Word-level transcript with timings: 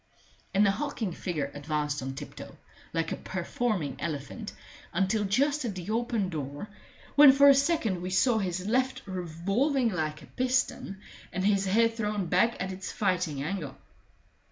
And 0.51 0.65
the 0.65 0.71
hulking 0.71 1.11
figure 1.11 1.51
advanced 1.53 2.01
on 2.01 2.15
tiptoe, 2.15 2.57
like 2.91 3.11
a 3.11 3.15
performing 3.15 3.97
elephant, 4.01 4.51
until 4.91 5.25
just 5.25 5.63
at 5.63 5.75
the 5.75 5.91
open 5.91 6.29
door, 6.29 6.69
when 7.13 7.31
for 7.31 7.47
a 7.49 7.53
second 7.53 8.01
we 8.01 8.09
saw 8.09 8.39
his 8.39 8.65
left 8.65 9.03
revolving 9.05 9.89
like 9.89 10.23
a 10.23 10.25
piston 10.25 11.01
and 11.31 11.45
his 11.45 11.65
head 11.67 11.93
thrown 11.93 12.25
back 12.25 12.57
at 12.59 12.71
its 12.71 12.91
fighting 12.91 13.43
angle. 13.43 13.75